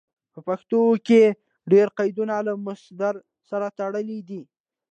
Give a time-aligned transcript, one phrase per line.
[0.33, 1.23] په پښتو کې
[1.71, 3.13] ډېر قیدونه له مصدر
[3.49, 4.41] سره تړلي دي.